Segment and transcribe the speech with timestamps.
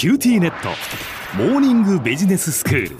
[0.00, 0.70] QTnet
[1.36, 2.96] モーニングビジネススクール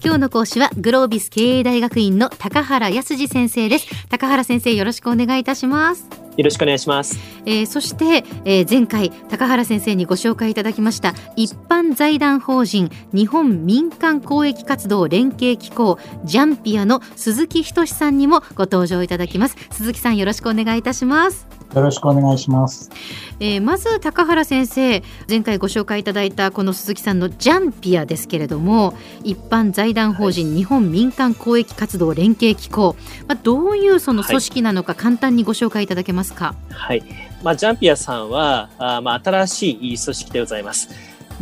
[0.00, 7.18] 今日の講師はグロービス経営大学院の高原康次先生です高原先生よろしくお願いいたしますよろしくお願いします。
[7.46, 19.56] えー、そして、えー、前回高原先生にご紹介いただきました一般財団法人日本民間公益活動連携機構 JANPIA の鈴木仁さんにもご登場いただきます。
[19.72, 21.55] 鈴木さんよろしくお願いいたします。
[21.74, 22.90] よろしくお願いします。
[23.38, 32.96] えー、まず高原先生前回ご紹介いただいたこの鈴木さんのジャンピアですけれども一般財団法人日本民間公益活動連携機構、
[33.28, 36.54] まあ、どういうその組織なのか簡単にご紹介いただけますか？
[36.70, 37.02] はい、
[37.42, 40.88] まあ、ジャンピアさんはあ、まあ、新しい組織でございます。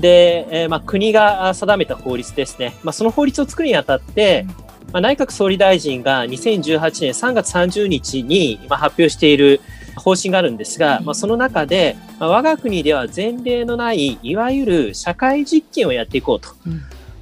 [0.00, 2.74] で、えー、まあ、国が定めた法律ですね。
[2.82, 9.60] まあ、その法律を作るにあたって、うんまあ、内閣総理大臣が2018年3月30日に発表している
[9.96, 16.50] 方針があるんですが、まあ、その中で、まあ、我が国では前例のないいわゆる社会実験をやっていこうと。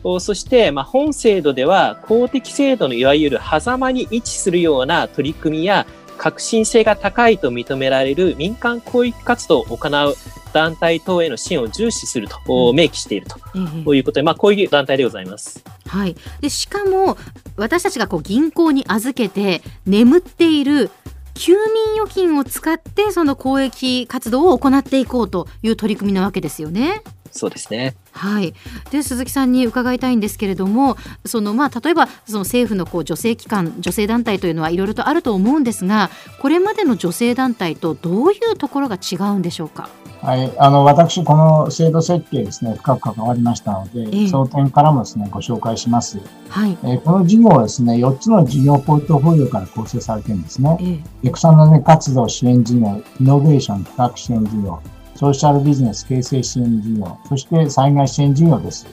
[0.05, 5.87] うん、そして、まあ、本制度では公的制度のいわゆる狭間に位置するような取り組みや
[6.19, 10.15] 革新性が高いと認められる民間公益活動を行う
[10.53, 13.95] 団体等への支援を重視すると、うん、明記していると。
[13.95, 15.65] いうことで、まあ、こういう団体でございます。
[15.87, 17.17] はい、でしかも
[17.57, 20.91] 私たちがこう銀行に預けて眠っている
[21.35, 27.03] 休眠預金を使ってその公益活動を行っていこうという取り組みなわけですよね。
[27.31, 27.97] そうですね。
[28.13, 28.53] はい。
[28.91, 36.11] で鈴木さんに伺いたいんですけれども、そのまあ例えばその政府のこう女性機関、女性団体というのはいろいろとあると思うんですが、
[36.41, 39.89] これまでの女性団体とどういうところが違うんでしょうか？
[40.23, 46.21] はい、あの私、この制度設計ですね、深く関わりましたので、えー、その点からもですね、ご紹介します。
[46.49, 51.03] はい、えー、この事業はですね、4つの事業ポートフォリオから構成されているんですね。
[51.25, 54.81] えー、草の根活動支援事業、イノベーション企画支援事業、
[55.23, 58.89] ソーシャルビジネス形成支援事業、そして災害支援事業です。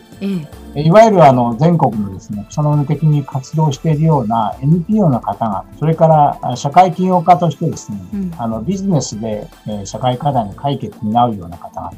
[0.75, 11.93] えいわゆるあの全国のですね、草の根的に活動しているような NPO の方々、それから社会企業家としてですね、うん、あのビジネスで、え社会課題の解決に担うような方々、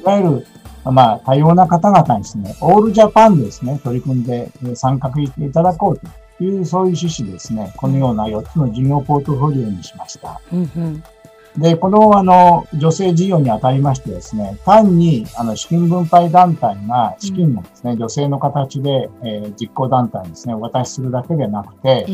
[0.00, 0.46] いわゆる
[0.84, 10.40] まあ、多様な方々にですね、オールジャパンでですね、取り組んで参画していただこうという、そういう趣旨ですね、このような4つの事業ポートフォリオにしました。
[10.52, 11.04] うんうん
[11.56, 22.06] で、この、あの、女性事業にあたりましてですね、単に、あの、資金分配団体が資金をですね、うん、女性の形で、えー、実行団体にですね、お渡しするだけではなくて、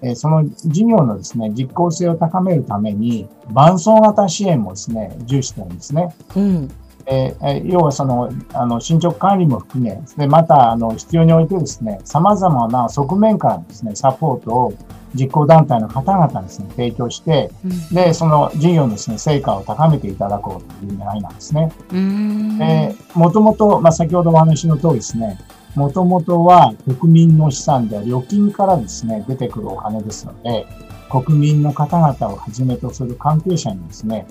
[0.00, 6.14] えー、その事業のですね、実効性を高めるために、伴走型支援もですね、重視してるんですね。
[6.36, 6.70] うん
[7.10, 14.74] えー、要はその、あの、進捗管理も含め、で、また、あの、必要においてですね、様々な側面からですね、サポートを
[15.14, 21.72] 実行団体の方々ですね、提供して、うん、で、その事業のですね、成果を高めていただこうという狙いなんですね。
[22.58, 25.38] で、もともと、まあ、先ほどお話の通りですね、
[25.74, 30.66] もともとは国民の資産で預金からですね、出てくるお金ですので、
[31.08, 34.26] 国民の方々をはじめとする関係者にですね、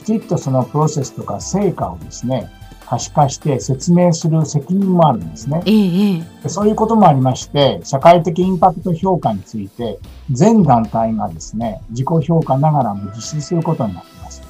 [0.00, 2.50] きちっとそのプロセスとか成果をですね、
[2.86, 5.62] 可視化して説明する責任もあるんですね。
[5.66, 9.98] ええ、そういうこともありまして、社会的インパクト評価について、
[10.30, 14.42] 全団体がですね、自己評価ながらも実施することになっています。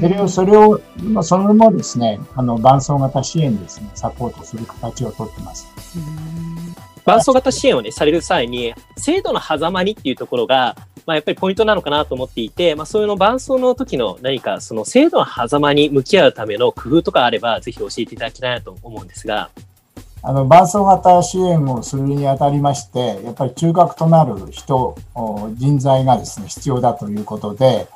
[0.00, 0.80] それを、それを、
[1.22, 5.68] それもですね、あの、伴走型支援ですね、サポートする形をとっています。
[7.04, 10.74] 伴走型支援をね、される際に、制度の狭間にっていうところが、
[11.06, 19.50] まあ、やっぱりポイントなのかなと思っていて、まあ、そういうの伴走の時の何かその制度の狭間に向き合うための工夫とかあれば、ぜひ教えていただきたいなと思うんですが。
[20.22, 24.96] あの伴走型支援をするにあたりまして、やっぱり中核となる人、
[25.54, 27.86] 人材がですね、必要だということで、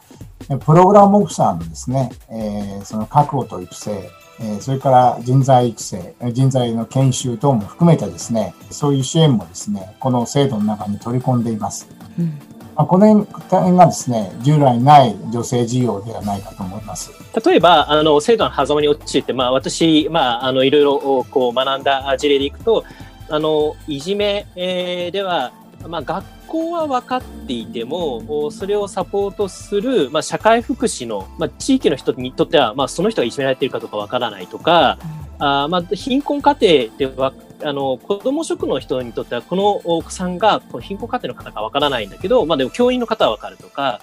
[0.65, 4.09] プログラムオフィサーのですね、えー、その確保と育成、
[4.41, 11.89] えー、それから人材育成、人材の研修等も含めてですね、そういう支援もですね、この制度の中に取り込んでいます。
[12.17, 17.11] うんまあ、この点がですね、従来ない女性事業ではないかと思います。
[17.45, 22.85] 例えば、あの、制度の狭間に陥って、まあ、私、まあ、あの、いろいろ、こう、学んだ事例でいくと、
[23.29, 25.53] あの、いじめ、えー、では、
[25.87, 34.99] まあ、学校は分かっていても、それをサポートする、まあ、社会福祉の、まあ、地域の人にとっては、まあ、その人がいじめられているかどうか分からないとか、
[35.41, 37.33] あまあ、貧困家庭では
[37.63, 44.01] あの子ども職の人にとってはこのお子さんがこの貧困家庭の方かわからないんだけど、まあ、でも教員の方はわかるとか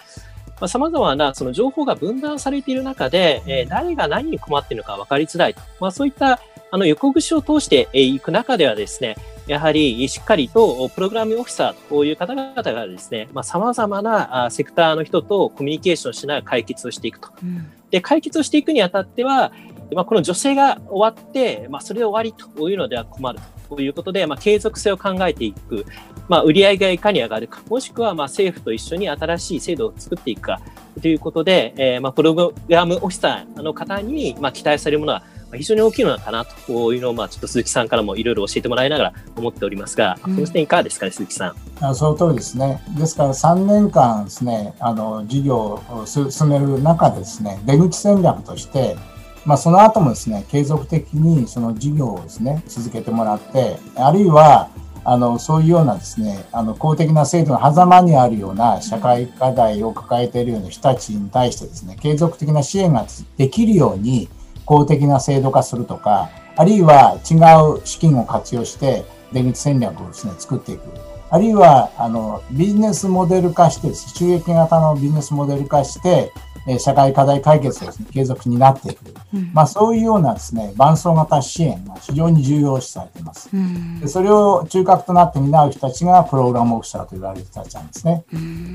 [0.67, 6.39] さまざ、まなその情報が分断されている中で、えー、誰が何に困っているのか分かりづらいと、まあ、そういった
[6.69, 9.15] あの横串を通していく中ではですね
[9.47, 17.29] やはりしっかりとプログラムオフィサーという方々がですね、まあ、様々なセクターの人とコミュニケーションしながら解決をしていくと。
[17.41, 19.53] うん、で、解決をしていくにあたっては、
[19.93, 23.39] まあ、この助成が終わって、まあ、それで終わりというのでは困る。
[23.69, 25.85] ということで、まあ、継続性を考えていく、
[26.29, 30.61] まあ、売上がいかに上がるか、もしくはまあ政府と一緒に新しい制度を作っていくか。
[31.01, 35.23] ということで、えー、まあプログラムオフィサーの方にまあ期待されるものは
[35.53, 36.93] 非常に大きいのかなと。
[36.93, 41.55] いうのを、まあ、ちょっと鈴木さんからもいろいろ教えてもらいながら思っておりますが、うん、その点いかがですかね、鈴木さん。
[41.85, 42.81] あその通りですね。
[42.97, 45.57] ですから3年間ですね、あの、事業
[45.89, 48.97] を進める中でですね、出口戦略として、
[49.47, 54.69] まあ、その後もですね、継続的にその事業をですね、続けてもらって、あるいは、
[55.05, 63.05] あの、そういうようなですね、あの、公的な制度の狭間にあるような社会課題を抱えているような人たちに対してですね、継続的な支援が
[63.37, 64.27] できるように、
[64.65, 67.35] 公的な制度化するとか、あるいは違
[67.79, 70.81] う資金を活用して出口戦略をですね、作っていく。
[71.29, 76.33] あるいは、あの、ビジネスモデル化して収益型のビジネスモデル化して、
[76.67, 79.13] え社会課題解決をですね、継続になっていく。
[79.33, 83.49] うん、まあそういうようなですね、伴走型支援が非常に重要視されています。
[83.53, 88.25] うん、でそれを中核となって担う人たちがプログラムオフィサーと言われる人たちなんですね。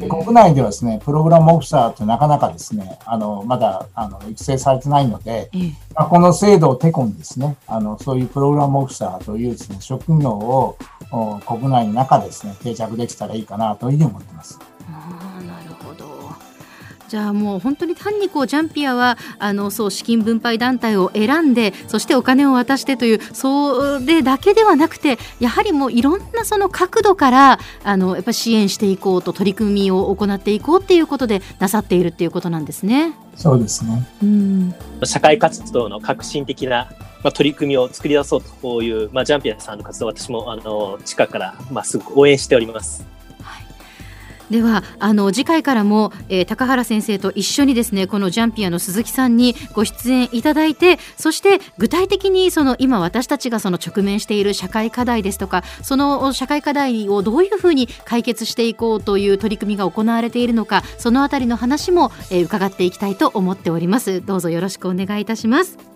[0.01, 5.51] で国内ではですね、プログラムオフィサーってなかなかですね、あの、まだ、あの、育成されてないので、
[5.95, 10.77] まあ、この制度をてこにですね、あの、そういうプログラムオフィサーというですね、職業を
[11.47, 14.59] 国内の中でですね、定着できたらいいかなというふうに思ってます。
[17.13, 33.13] じゃあもう本当に単にこうジャンピアはあのそう資金分配団体を選んでそしてお金を渡してというそれだけではなくてやはりもういろんなその角度からあのやっぱ支援していこうと取り組みを行っていこうっていうことでなさっているっていうことなんですね。
[33.37, 34.09] そうですね。
[34.23, 34.75] うん。
[35.05, 36.89] 社会活動の革新的な
[37.23, 43.07] まあ、取り組みを作り出そうという、まあ、ジャンピアさんの活動私もあの近くから、まあ、すごく応援しております。
[44.53, 64.21] ではあの次回からも、えー、高原先生と一緒にですねこのジャンピアの鈴木さんにご出演いただいてそして具体的にその今私たちがその直面している社会課題ですとかその社会課題をどういうふうに解決していこうという取り組みが行われているのかそのあたりの話も、えー、伺っていきたいと思っております。
[64.21, 65.92] どうぞよろしくお願いいたします。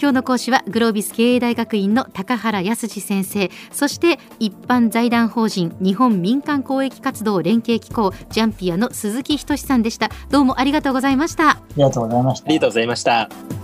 [0.00, 3.50] 今日の講師はグロービス経営大学院の高原康先生。
[3.72, 10.10] そして一般財団法人日本民間公益活動連携機構ジャンピアの鈴木仁さんでした。
[10.30, 11.50] どうもありがとうございました。
[11.50, 12.46] ありがとうございました。
[12.46, 13.63] ありがとうございました